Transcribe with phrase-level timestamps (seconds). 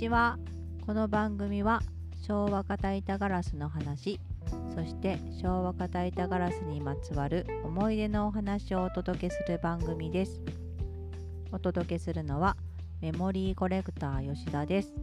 [0.00, 0.38] ちは。
[0.86, 1.82] この番組は
[2.26, 4.18] 昭和型板ガラスの話
[4.74, 10.40] そして昭和型板ガラスにまつわる思い出のお話をお届けする番組です。
[11.52, 12.56] お届けするのは
[13.02, 14.94] メモリーコレクター吉田です。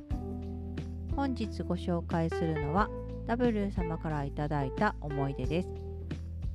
[1.16, 2.90] 本日ご紹介するのは
[3.28, 5.70] W 様からいただいた思い出です。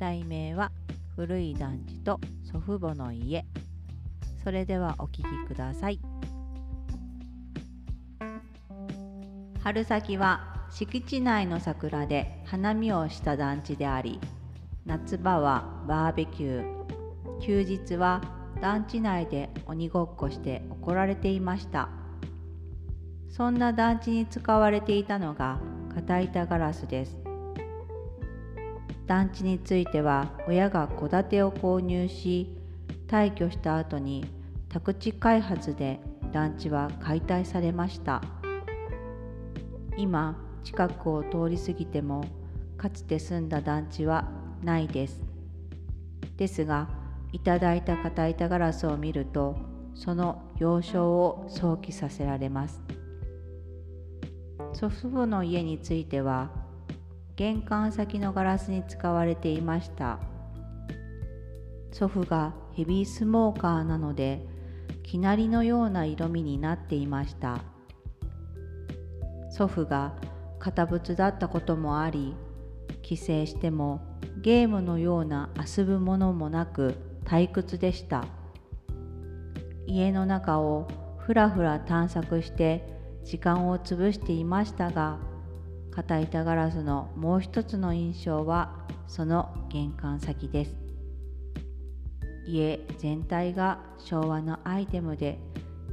[0.01, 0.73] 題名は
[1.15, 3.47] 古い団地と祖父母の家。
[4.43, 6.12] それではお聞きください。
[9.63, 14.19] 春先は敷地内の桜で花見をした団地であり
[14.85, 17.41] 夏場はバーベキュー。
[17.41, 18.21] 休日は
[18.61, 21.89] 団地内で鬼ごっこして怒られていました。
[23.31, 25.61] そんな団地に使われていたのが
[25.95, 27.17] 片板ガラスです。
[29.07, 32.57] 団地については親が戸建てを購入し
[33.07, 34.25] 退去した後に
[34.69, 36.01] 宅地開発で
[36.33, 38.42] 団地は解体されました。
[39.97, 42.25] 今近くを通り過ぎても
[42.77, 44.29] かつて住んだ団地は
[44.63, 45.21] ないです。
[46.37, 46.89] ですが
[47.33, 49.57] いただいた片板ガラスを見ると
[49.95, 52.81] その幼少を想起させられます。
[54.73, 56.51] 祖父母の家については
[57.37, 60.19] 玄関先のガラスに使われていました。
[61.91, 64.47] 祖父がヘビースモーカーなので
[65.03, 67.72] きなりのような色味になっていました。
[69.53, 70.15] 祖父が
[70.59, 72.35] 堅物だったこともあり
[73.03, 74.01] 帰省しても
[74.41, 76.95] ゲームのような遊ぶものもなく
[77.25, 78.25] 退屈でした。
[79.87, 80.89] 家の中を
[81.19, 82.85] ふらふら探索して
[83.25, 85.19] 時間を潰していましたが
[85.91, 90.75] 片板ガラスのもう一つの印象はその玄関先です。
[92.47, 95.39] 家全体が昭和のアイテムで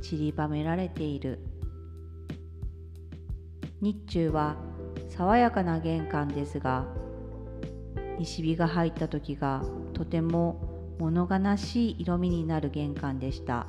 [0.01, 1.48] 散りばめられている。
[3.81, 4.55] 日中は
[5.09, 6.85] 爽やかな玄関ですが
[8.17, 9.63] 西日が入った時が
[9.93, 13.65] とても物悲しい色味になる玄関でした。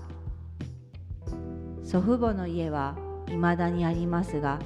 [1.85, 4.59] 祖父母の家は未だにありますが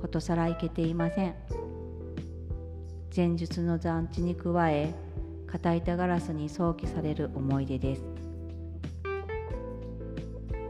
[0.00, 1.34] ことさらいけていません。
[3.14, 4.94] 前述の団地に加え
[5.46, 8.02] 片板ガラスに想起される思い出です。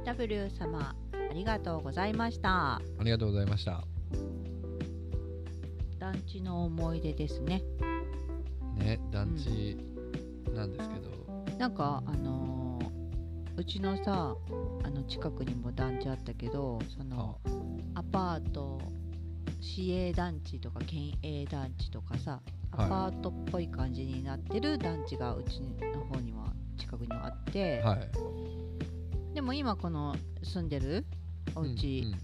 [0.05, 2.77] W 様ありがとうございました。
[2.77, 4.00] ありがとうございました
[5.99, 7.63] 団地の思い出ですね。
[8.77, 9.77] ね団地
[10.55, 14.35] なんですけど、うん、なんかあのー、うちのさ
[14.83, 17.39] あの近くにも団地あったけどその
[17.95, 18.81] アパート
[19.61, 22.41] 市営団地とか県営団地とかさ
[22.73, 31.05] アパートっぽい感じになってる団地がうちの方には近くにはあって、はい、でも今この住んでる
[31.55, 32.15] お家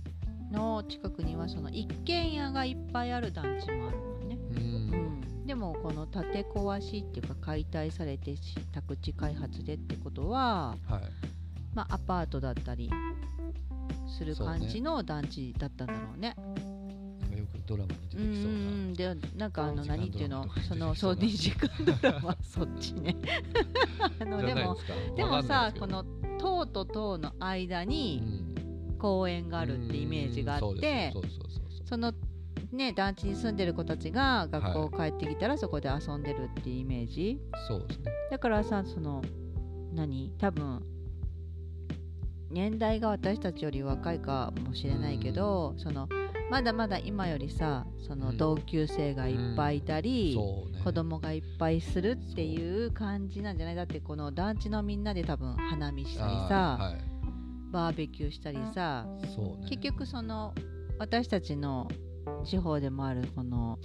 [0.56, 8.34] の近くにはその一軒家がいっぱいある団地もあるもんね、うん、うん、でもこの建て壊しっていうか解体されて
[8.72, 11.03] 宅地開発でってことは、はい、
[11.75, 12.91] まあ、アパートだったり
[14.19, 16.34] する感じの団地だったんだろうね。
[17.37, 18.43] よくドラマに出てき
[18.97, 19.15] そうな。
[19.15, 20.47] でなんかあの何っていうの？
[20.67, 23.15] そのそう2時間ドラマそっちね。
[24.19, 24.78] あのでも
[25.15, 26.05] でもさこの
[26.38, 28.46] 塔と塔の間に
[28.97, 31.12] 公園があるってイメージがあって
[31.84, 32.12] その
[32.73, 38.12] ね団地に住んでる子たちが学校帰ってきたらそこで遊んでるっていうイメージ、そうですね。
[38.31, 39.23] だからさその
[39.95, 40.33] 何？
[40.39, 40.83] 多分
[42.51, 46.09] 年代が私たちより若いかもしれないけど、その
[46.51, 50.73] まだまだ今よりさその同級生がいっぱいいたり、うん。
[50.73, 53.75] ね、子供がいっぱいするっていう感じなんじゃない？
[53.75, 57.16] だってこの団地のみんなで多分花見したりさ、はい、
[57.71, 59.28] バーベキューしたりさ、ね、
[59.69, 60.54] 結局その
[60.99, 61.88] 私たちの
[62.44, 63.78] 地方でもあるこの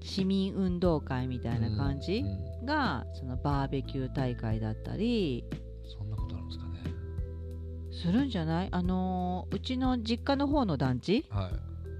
[0.00, 2.24] 市民運動会みたいな感じ
[2.64, 5.44] が、そのバーベキュー大会だったり
[5.98, 6.72] そんなことあるんですかね。
[7.90, 8.68] するんじゃない？
[8.70, 11.50] あのうちの実家の方の団地、はい、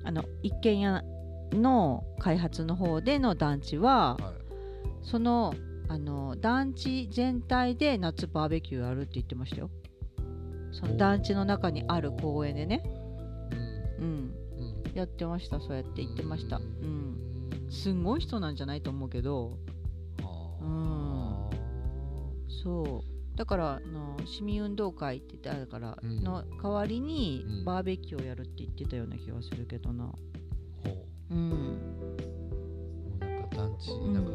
[0.05, 1.03] あの一軒家
[1.53, 4.35] の開発の方での団地は、はい、
[5.03, 5.55] その
[5.89, 9.71] あの団地全体で夏バーベキューやるって言ってましたよ
[10.73, 12.83] その団地の中にある公園でね。
[13.99, 14.33] うん、うん、
[14.95, 16.57] やってましたそうやって言ってました。
[16.57, 17.19] うん。
[17.71, 19.59] すごい人なんじゃないと思うけど。
[20.61, 21.51] うん。
[22.63, 23.37] そう。
[23.37, 30.13] だからの市民運動会って言ってあるからの代わりにバーベキューをやるって言ってたような気がするけどな。
[31.31, 31.35] う。
[31.35, 31.49] ん。
[33.21, 34.31] なんか団地なんか、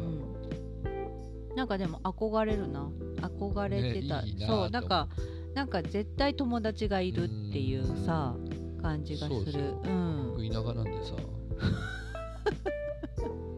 [1.56, 2.90] なんかでも憧れるな。
[3.20, 5.08] 憧れてた、ね、そうなんか
[5.54, 8.34] なんか絶対友達がいるっていうさ
[8.82, 9.52] 感じがする。
[9.52, 10.34] そうん。
[10.36, 11.12] 僕田舎なんでさ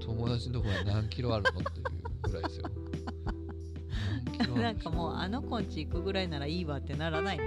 [0.00, 1.84] 友達のとこは何キロあるのっていう
[2.28, 2.64] ぐらいですよ。
[4.54, 7.44] なんかもうあの子んち行くぐらいならいいわってならないの？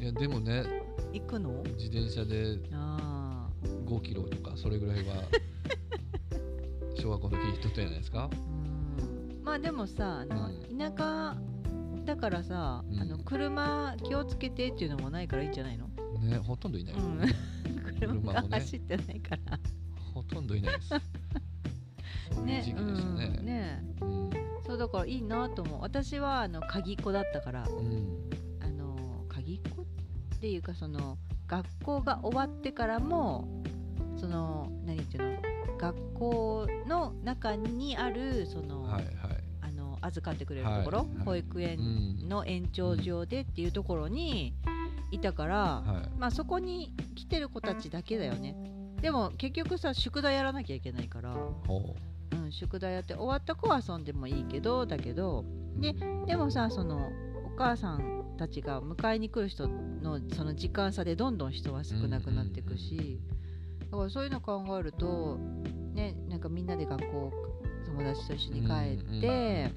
[0.00, 0.64] いやでもね
[1.12, 1.62] 行くの？
[1.76, 3.48] 自転車であ
[3.86, 5.22] 5キロとかそれぐらいは
[6.96, 8.24] 小学校の時人とじゃないですか。
[8.24, 9.42] あうん。
[9.44, 11.36] まあでもさあの、田舎
[12.08, 13.00] だからさ、うん。
[13.00, 15.88] あの車気をつけてっていうのもないからいいんじゃないの、
[16.20, 17.20] ねほとんどいない、うん、
[18.00, 19.58] 車が走ってないから。
[20.14, 20.88] ほとんどいないです。
[22.32, 22.62] そういうね。
[22.62, 23.84] ねうん、ね。
[24.00, 24.30] うん。
[24.66, 25.82] そうだからいいなと思う。
[25.82, 27.68] 私はあの鍵っ子だったから。
[27.68, 28.30] うん。
[28.62, 29.84] あの鍵っ子っ
[30.40, 33.62] ていうかその学校が終わってからも
[34.16, 35.42] その何ていうの？
[35.76, 39.27] 学校の中にあるその、はいはい
[40.08, 41.08] 預かってくれるところ、はい。
[41.08, 44.54] はい保育う園んの延長上でっていうところに
[45.10, 46.18] いたから、はい。
[46.18, 48.54] まあそこに来てる子たちだけだよね。
[49.00, 51.32] でも結局さ宿題やらなきゃいけないから、
[51.66, 51.94] ほ
[52.32, 52.36] う。
[52.36, 55.44] ん、宿題やって終わった子は遊んでもいいけどだけど
[55.78, 55.94] うで
[56.26, 57.10] でもさその
[57.46, 63.20] お母さんたちが迎えに来る人のその時間差でどんどん人は少なくなっていくし、
[63.90, 65.38] だからそういうの考えると
[65.94, 67.32] ねなんかみんなで学校
[67.98, 69.72] 友達と一緒に帰って、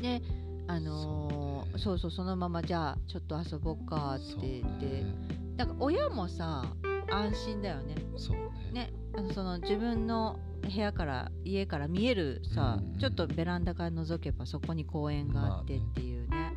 [0.00, 0.22] で
[0.66, 5.14] あのーそそううそうそのままじゃあちょっと遊ぼうかって言って、ね。
[5.58, 6.64] なんか親もさ
[7.10, 7.94] 安心だよね。
[8.16, 8.50] そうね。
[8.72, 16.52] ねあのその自分の部屋から家から見えるさ、うんちょっとベランダから覗けばそこに公園があってっていうね,、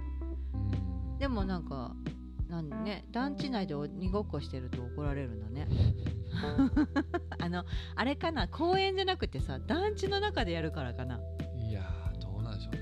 [0.54, 1.18] うん。
[1.18, 1.94] でもなんか
[2.48, 5.68] なんね団地内で鬼ごっこしてると怒られるんだね
[7.40, 7.66] あの
[7.96, 8.48] あれかな？
[8.48, 11.20] 公園じゃなくてさ団地の中でやるからかな？
[11.58, 12.82] いやーどうなんでしょうね。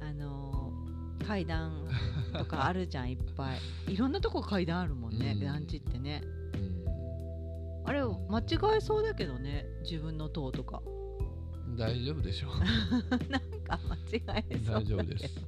[0.00, 0.08] うん。
[0.08, 1.86] あのー階段
[2.32, 3.58] とかあるじゃん いっぱい。
[3.92, 5.40] いろんなとこ階段あるもんね、うん。
[5.44, 6.22] 団地ってね。
[6.54, 7.84] うん。
[7.88, 10.82] あれ間違えそうだけどね自分の塔とか。
[11.78, 12.58] 大丈夫でしょう。
[13.30, 14.96] なんか間違えそうだ大けど。
[14.96, 15.46] 丈夫です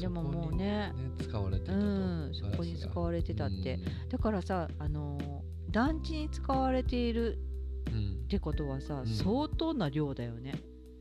[0.00, 1.78] でももうねね使われてたと。
[1.78, 3.74] うんそこに使われてたって。
[3.74, 7.38] うだからさあのー団地に使われている
[7.90, 8.24] ん。
[8.24, 9.06] ってことはさ、うん。
[9.06, 10.54] 相当な量だよね。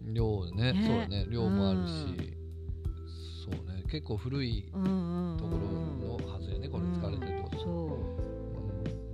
[0.06, 0.74] うん量ね。
[0.74, 0.84] ね。
[0.86, 1.26] そうだね。
[1.30, 1.92] 量もあるし。
[1.92, 3.56] うん。
[3.56, 3.84] そうね。
[3.90, 7.60] 結構古いところのはずやねこれ使われてるってこと。
[7.60, 7.70] そ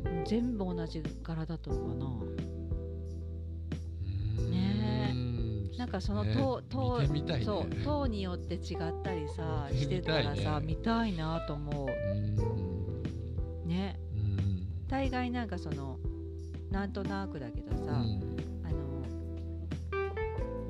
[0.05, 0.09] う。
[0.09, 0.25] うん。
[0.25, 2.50] 全部同じ柄だったのかな
[5.81, 6.35] なんかそのね。
[6.35, 7.41] 塔塔ね。
[7.43, 13.67] そう塔によって違ったりさ見しててたらさみ見たいなと思う。
[13.67, 13.99] ね。
[14.13, 15.97] うん大概なんかその
[16.69, 17.89] なんとなくだけどさ、うん。
[17.91, 19.01] あの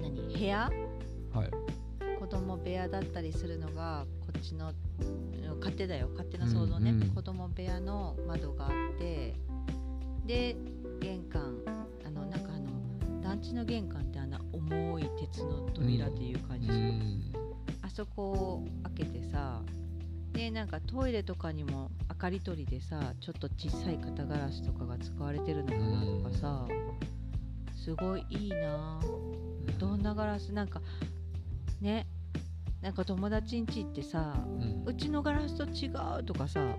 [0.01, 0.71] 何部屋？
[1.33, 1.49] はい。
[2.17, 6.07] 子供部屋だったりするのがこっちのうん勝手だよ。
[6.11, 7.09] 勝手な想像ね、うんうん。
[7.09, 9.35] 子供部屋の窓があって
[10.25, 10.55] で
[11.01, 11.57] 玄関。
[12.05, 14.09] あのなんかあの団地の玄関
[14.71, 17.21] 重い鉄の扉っていう感じうでしょ、ん。
[17.81, 19.61] あそこを開けてさ
[20.33, 26.67] でなんかトイレとかにも明かり取りでさちょっと小さい肩ガラスとかが使われてるのかなとかさ
[27.75, 28.99] すごいいいな。
[29.79, 30.81] どんなガラスなんか
[31.81, 32.07] ね
[32.81, 34.83] なんか友達ん家行ってさうん。
[34.85, 36.61] うちのガラスと違うとかさ。
[36.61, 36.75] うん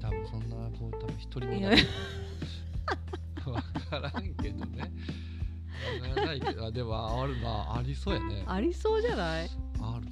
[0.00, 1.78] 多分そんな子多分一人もいいやない。
[3.46, 4.92] わからんけどね
[6.08, 6.40] わからない。
[6.40, 7.76] けでもあるな。
[7.76, 8.44] ありそうやね。
[8.46, 9.48] あありそうじゃない？
[9.48, 9.50] る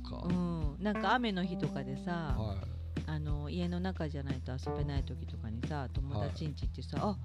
[0.09, 0.77] か、うん。
[0.81, 2.57] なんか雨の日とかでさはい。
[3.09, 7.17] あの家の中じゃないと遊べない時とかにさ友達ん家行ってさ、あ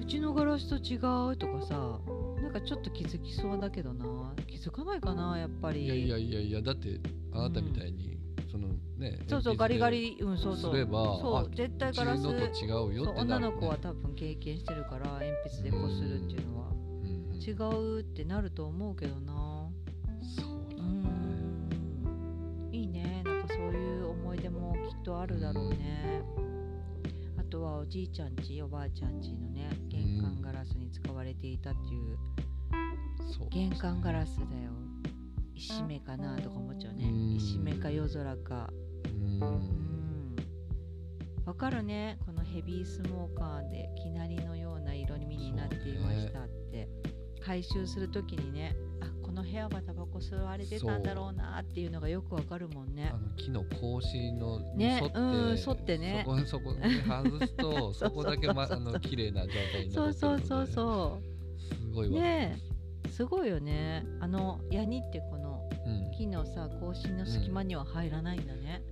[0.00, 2.00] うちのガラスと違うとかさ
[2.42, 4.04] なんかちょっと気づきそうだけどな。
[4.48, 5.84] 気づかないかなやっぱり。
[5.84, 6.98] いやいやいやいやだって
[7.32, 8.18] あなたみたいに、
[8.50, 8.68] その
[8.98, 10.72] ねそうそうガリガリうんそうそう。
[10.72, 16.68] すればそう絶対ガラス違うよ女の子は多分経験してるから鉛筆でこするっていうのは。
[16.68, 16.73] うん
[17.46, 19.68] 違うってなると思うけどな。
[20.36, 22.74] そううなんだねん。
[22.74, 23.22] いいね。
[23.22, 26.22] なんかそういう思い出もきっとあるだろうね。
[27.38, 32.18] あとはおじいちゃんちおばあちゃんちのね玄関ガラスに使われていたっていう。
[33.30, 34.72] そう玄関ガラスだよ。
[35.54, 37.04] 石目かなとか思っちゃうね。
[37.04, 37.36] うん。
[37.36, 38.72] 石目か夜空か。
[41.44, 42.18] わかるね。
[42.24, 46.88] このヘビースモーカーできなりのような色味になっていましたって、
[47.44, 53.10] 回収するときにねあこの部屋はタバコ吸われてたんだろうなっていうのがよくわかるもんね。
[53.12, 56.24] あの木の格子のにね沿って、うん沿ってね。
[56.24, 60.46] そこそこに外すと そこだけ、ま、あの綺麗な状態にそうなってるので。
[60.46, 62.20] そうそうそうすごいわ。
[62.20, 62.58] ね
[63.10, 64.04] すごいよね。
[64.20, 65.68] あのヤニってこの
[66.16, 68.82] 木のさ格子の隙間には入らないんだね、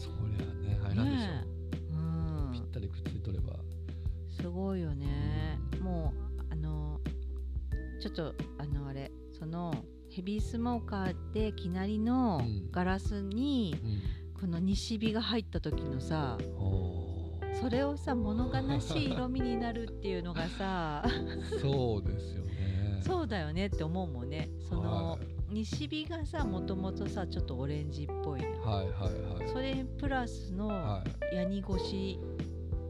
[0.00, 1.62] そりゃね入らんでしょ、ねえ。
[1.92, 2.52] うん。
[2.52, 3.54] ぴったりくっついとれば。
[4.30, 5.06] すごいよね。
[5.06, 5.41] もうあの
[8.02, 9.72] ちょっとあのあれその
[10.10, 12.70] ヘビースモーカーできなりのうん。
[12.72, 14.02] ガラスにうん。
[14.40, 16.36] この西日が入った時のさ
[17.60, 21.04] それをさ物悲しい色味になるっていうのがさ
[21.60, 23.00] そうですよね。
[23.06, 24.50] そうだよねって思うもんね。
[24.68, 25.20] そのはい。
[25.54, 29.48] 西日がさもともとさちょっとオレンジっぽいのはいはいはい。
[29.48, 31.36] それプラスのはい。
[31.36, 32.18] ヤニ越し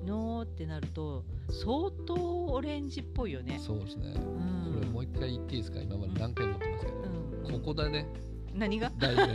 [0.06, 3.58] のってなると相当オレンジっぽいよね。
[3.58, 4.14] そうですね。
[4.16, 4.74] うん。
[4.74, 5.80] これもう一回言っていいですか？
[5.80, 7.60] 今まで何回も言ってますけど、うん。
[7.60, 8.06] ここだね。
[8.54, 8.90] 何が？
[8.98, 9.34] 題名。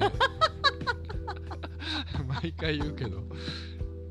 [2.28, 3.22] 毎回言うけど。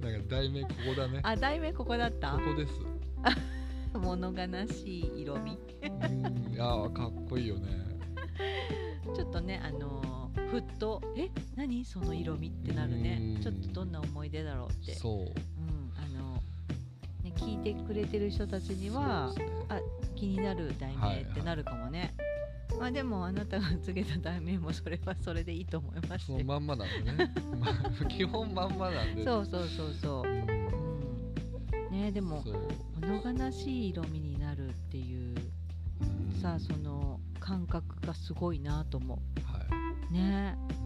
[0.01, 1.21] なんか題名ここだね。
[1.23, 2.33] あ題名ここだった？
[2.33, 2.73] ここです。
[3.95, 5.59] 物悲しい色味。
[5.83, 6.53] うん。
[6.53, 7.67] いやーかっこいいよね。
[9.15, 11.29] ちょっとねあのーふっとえ？
[11.57, 11.85] 何？
[11.85, 13.35] その色味ってなるね。
[13.37, 13.43] うん。
[13.43, 14.95] ちょっとどんな思い出だろうって。
[14.95, 15.56] そう
[17.37, 19.47] 聞いてくれてる人たちにはね。
[19.69, 19.81] あ
[20.14, 22.14] 気になる題名ってなるかもね、
[22.78, 26.26] まあでもあなたが告げた題名もそれはそれでいいと思いますし。
[26.26, 30.28] そのまんまなんでね、まあ、基本まんまなんでそうそうそうそう。
[30.28, 30.49] うん。
[31.88, 31.90] うん。
[31.90, 32.43] ねでも
[33.00, 35.35] 物悲しい色味になるっていう
[36.00, 36.40] うん。
[36.40, 39.21] さその感覚がすごいなと思は
[40.11, 40.57] うね。
[40.73, 40.76] い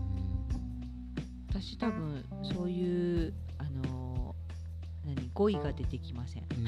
[1.51, 3.35] 私多分そういう
[5.41, 6.45] 語彙が出てきません。
[6.53, 6.67] うん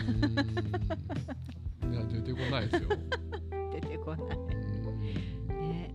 [1.84, 1.94] うん。
[1.94, 2.88] いや出てこないですよ。
[3.70, 4.38] 出てこない。
[4.38, 5.60] うん。
[5.60, 5.94] ね。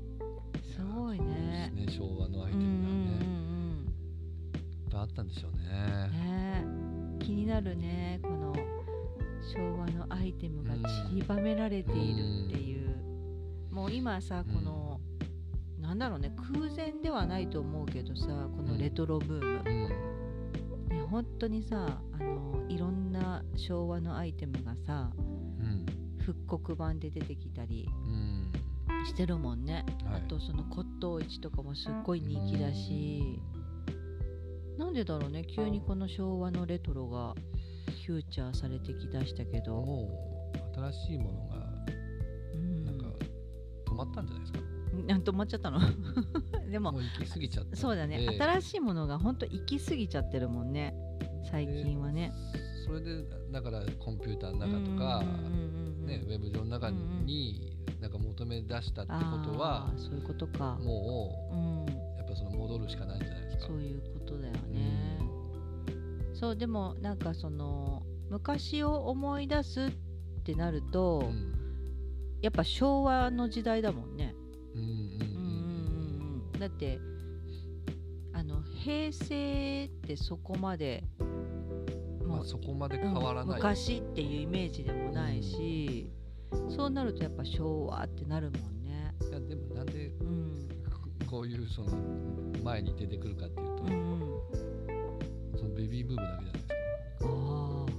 [0.62, 1.72] すごいね。
[1.76, 1.98] そうですね。
[1.98, 3.18] 昭和のアイテムがね。
[3.20, 3.94] うん
[4.54, 5.68] いっぱいあったんでしょううんね。
[7.18, 7.18] ね。
[7.18, 8.20] 気になるね。
[8.22, 8.54] この
[9.42, 12.96] 昭和のアイテムが散りばめられているっていう。
[13.72, 15.02] もう今さこの、
[15.80, 16.32] なんだろうね。
[16.36, 19.87] 空前ではないと思うけどさこのレトロブーム、
[21.18, 25.84] 本当にさあのいろんな昭和のアイテムがさうん。
[26.20, 28.52] 復刻版で出てきたりうん。
[29.08, 30.22] してるもんね、はい。
[30.24, 33.40] あとその骨董市とかもすっごい人気だし、
[34.78, 37.34] なんでだろうね急にこの昭和のレトロが
[38.06, 41.56] フューチャーされてきだしたけど、もう新しいものが
[42.54, 43.06] うん、なんか
[43.88, 44.60] 止まったんじゃないですか、
[45.32, 45.80] 止まっちゃったの？
[46.70, 48.28] でも行き過ぎちゃったそうだね。
[48.38, 50.94] 新しいものが本当行き過ぎちゃってるもんね
[51.50, 52.32] 最近はね。
[52.86, 55.24] それでだからコンピューターの中とか、
[56.06, 59.20] ね、ウェブ上の中になんか求め出したってこ
[59.52, 60.78] とはそういうことか。
[60.82, 63.68] もうやっぱその戻るしかないんじゃないですか。
[63.68, 65.20] そういうことだよね、
[66.34, 69.92] そうでもなんかその昔を思い出すっ
[70.44, 71.54] てなると、うん。
[72.40, 74.36] やっぱ昭和の時代だもんね、
[76.60, 77.00] だって
[78.32, 81.27] あの平成ってそこまでうん
[82.28, 86.12] まあ、そこまで変わらうんない、昔っていうイメージでもないし、
[86.70, 89.14] そうなるとやっぱ昭和ってなるもんね。
[89.30, 90.68] いやでもなんでうん。
[91.30, 91.92] こういうその
[92.64, 96.74] 前に出てくるかっていうと、うんうん、そのベビーブームだけじゃないですか。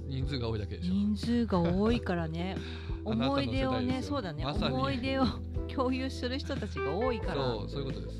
[0.07, 0.93] 人数が多いだけでしょ。
[0.93, 2.57] 人数が多いからね。
[3.05, 5.23] 思い出をねそうだね、ま思い出を
[5.73, 7.35] 共有する人たちが多いから。
[7.35, 8.19] そうそういうことです、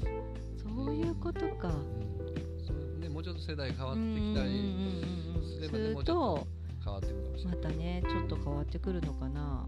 [0.64, 1.70] そういうことか。
[1.70, 3.02] うん。
[3.02, 6.48] ね、もうちょっと世代変わってきたりうんうんうんうんうんするとっと
[6.84, 9.66] 変わってくるまたねちょっと変わってくるのかな。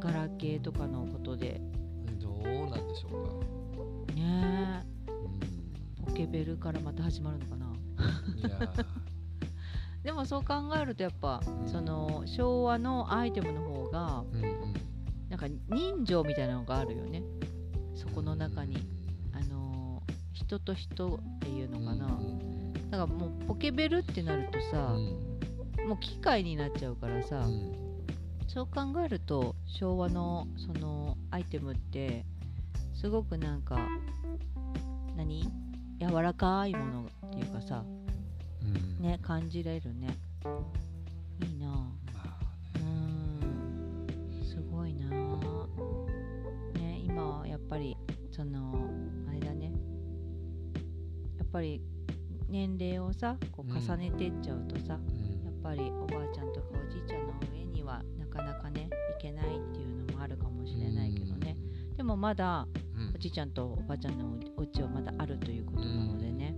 [0.00, 1.60] ガラケーとかのことで。
[2.08, 4.14] うんどうなんでしょうか。
[4.14, 6.04] ねうん。
[6.06, 7.72] ポケベルからまた始まるのかな。
[10.02, 11.68] でもそう考えるとやっぱ、うん。
[11.68, 14.74] その昭和のアイテムの方がうんうん。
[15.28, 17.22] なんか人情みたいなのがあるよね。
[17.94, 18.76] そこの中に、
[19.32, 22.47] あのー人と人っていうのかな、うん
[22.90, 25.28] だからもうポケベルってなるとうさ、ん。
[25.86, 27.72] もう機械になっちゃうからさ、うん。
[28.46, 32.24] そう考えると昭和のそのアイテムって
[32.94, 33.78] すごくなんか
[35.16, 35.50] 何？
[36.00, 37.84] 柔らかいものっていうかさ
[38.62, 39.02] うん。
[39.02, 40.16] ね感じれるね。
[41.40, 41.66] いいな。
[41.68, 41.86] ま
[42.24, 42.38] あ
[42.76, 44.44] うーん。
[44.44, 45.08] すごいな。
[46.74, 47.96] ね今はやっぱり
[48.30, 48.74] その
[49.28, 49.72] あれだね。
[51.36, 51.82] やっぱり
[52.48, 53.78] 年齢をさこううん。
[53.78, 55.44] 重ねてっちゃうとさ、うん。
[55.44, 58.88] やっぱりおばあちゃんとかおじいちゃんの上にはなかなかね
[59.18, 61.56] いけないっていうのもあるかもしれないけどね、
[61.96, 63.14] でもまだうん。
[63.14, 66.54] おじいちゃんとおばあちゃんのお家はまだあるということなのでね、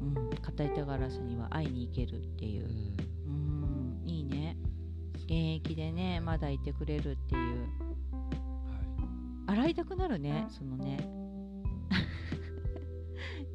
[0.00, 2.64] うん、片板ガラスには会いに行けるっていう。
[2.64, 4.02] う、ん。
[4.02, 4.56] うん、いいね。
[5.24, 7.60] 現役でねまだいてくれるっていう、
[9.46, 9.60] はい。
[9.60, 11.17] 洗いたくなるねそのね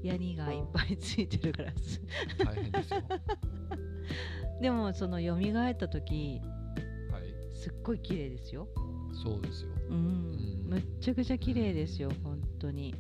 [0.03, 2.01] ヤニがいっぱいついてるガラス
[2.45, 3.01] 大変ですよ。
[4.61, 6.41] でもその蘇った時
[7.11, 7.55] はい。
[7.55, 8.67] すっごい綺麗ですよ。
[9.23, 9.69] そうですよ。
[9.89, 9.95] うん。
[9.95, 12.93] うんむっちゃくちゃ綺麗ですよ本当に。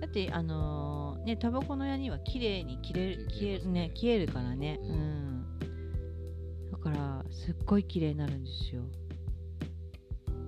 [0.00, 3.70] だってあのーねタバコのヤニは綺麗に切れる消えね。
[3.88, 4.78] ね消えるからね。
[4.82, 5.46] ううんん。
[6.72, 8.82] だからすっごい綺麗になるんですよ。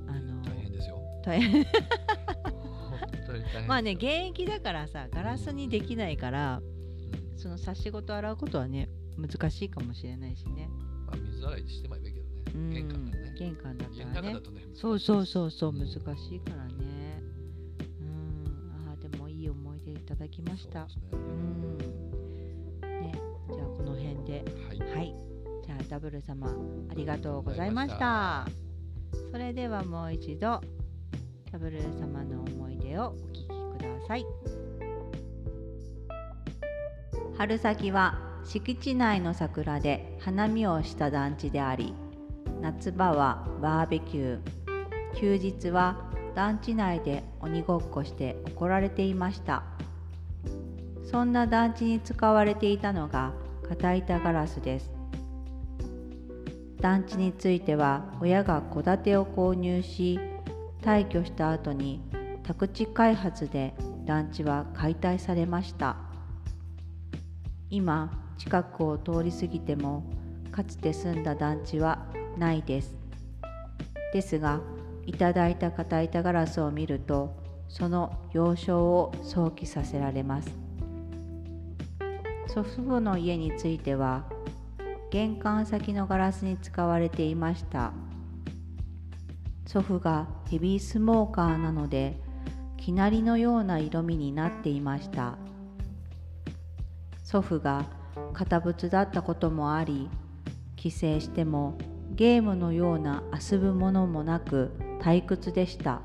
[0.08, 0.48] あのー。
[0.50, 1.00] 大変ですよ。
[1.24, 1.64] 大変
[3.66, 8.88] まあね現役だからさガラスにできないからうんその差し事洗うことはね
[9.18, 10.68] 難しいかもしれないしね。
[11.06, 12.22] まあ、水洗いしてもいいけどね、
[12.54, 13.34] うん玄関だね。
[13.36, 14.34] 玄関だっ家たらね。
[14.34, 14.40] ね
[14.74, 17.22] そうそうそうそううん難しいからね。
[18.00, 20.86] うんあーでもいい思い出いただきました。
[20.88, 21.78] そうん。
[21.78, 23.12] ね
[23.48, 24.42] じゃあこの辺で。
[24.42, 24.78] ねはい。
[24.96, 25.14] はい。
[25.64, 26.48] じゃあダブル様
[26.90, 28.48] ありがとうございましあた。
[29.30, 30.60] それではもう一度
[31.56, 34.26] ダブル様の思い出をお聞きください。
[37.38, 41.94] 春先は敷地内の桜で花見をした団地であり
[42.60, 44.40] 夏場はバーベキュー
[45.18, 49.62] 休日は団地内で鬼ごっこして怒られていました。
[51.10, 53.32] そんな団地に使われていたのが
[53.66, 54.90] 片板ガラスです。
[56.82, 60.20] 団地については親が戸建てを購入し
[60.86, 62.00] 退去した後に
[62.44, 63.74] 宅地開発で
[64.04, 65.96] 団地は解体されました。
[67.70, 70.04] 今近くを通り過ぎても
[70.52, 72.06] かつて住んだ団地は
[72.38, 72.94] ないです。
[74.12, 74.60] ですが
[75.06, 77.34] いただいた片板ガラスを見ると
[77.68, 80.48] その幼少を想起させられます。
[82.46, 84.24] 祖父母の家については
[85.10, 87.92] 玄関先のガラスに使われていました。
[89.66, 92.16] 祖父がヘビースモーカーなので
[92.76, 95.36] きなりのような色味になっていました。
[97.24, 97.84] 祖父が
[98.32, 100.08] 堅物だったこともあり
[100.76, 101.76] 帰省しても
[102.14, 106.02] ゲームのような遊ぶものもなく退屈でした。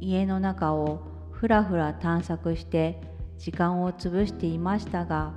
[0.00, 1.00] 家の中を
[1.32, 3.00] ふらふら探索して
[3.38, 5.34] 時間を潰していましたが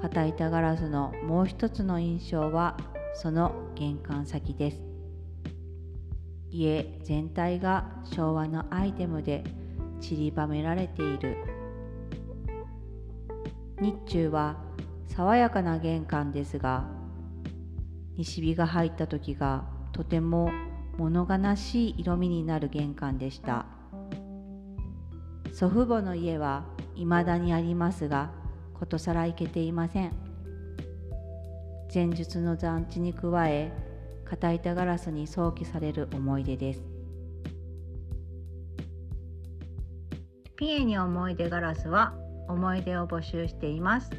[0.00, 2.76] 片板ガラスのもう一つの印象は
[3.14, 4.87] その玄関先です。
[6.50, 9.44] 家全体が昭和のアイテムで
[10.00, 11.36] 散りばめられている。
[13.80, 14.56] 日中は
[15.06, 16.88] 爽やかな玄関ですが
[18.16, 20.50] 西日が入った時がとても
[20.96, 23.66] 物悲しい色味になる玄関でした。
[25.52, 28.30] 祖父母の家は未だにありますが
[28.74, 30.12] ことさら行けていません。
[31.92, 33.72] 前述の残地に加え
[34.28, 36.82] 片板ガラスに想起される思い出です。
[40.56, 42.14] ピエに思い出ガラスは
[42.48, 44.10] 思い出を募集しています。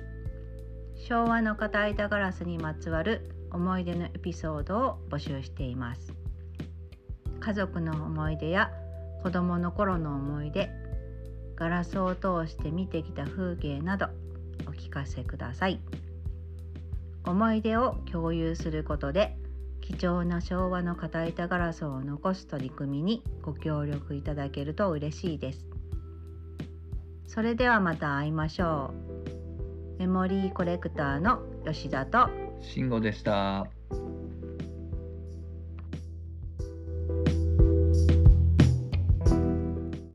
[0.95, 6.13] 昭和の片板ガラスにまつわる思い出のエピソードを募集しています。
[7.39, 8.71] 家族の思い出や
[9.21, 10.69] 子供の頃の思い出
[11.55, 14.07] ガラスを通して見てきた風景など
[14.67, 15.79] お聞かせください。
[17.25, 19.38] 思い出を共有することで
[19.89, 25.65] 貴重な昭和の片板ガラスを残す取り組みにご協力いただけると嬉しいです。
[27.27, 28.93] それではまた会いましょ
[29.97, 29.99] う。
[29.99, 32.29] メモリーコレクターの吉田と。
[32.61, 33.67] 慎吾でした。